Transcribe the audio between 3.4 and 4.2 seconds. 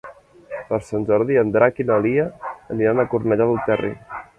del Terri.